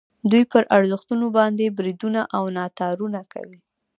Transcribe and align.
دوی 0.31 0.43
پر 0.51 0.63
ارزښتونو 0.77 1.25
باندې 1.37 1.73
بریدونه 1.77 2.21
او 2.37 2.43
ناتارونه 2.57 3.21
کوي. 3.33 3.59